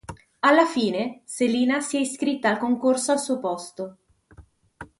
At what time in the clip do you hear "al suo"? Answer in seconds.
3.11-3.37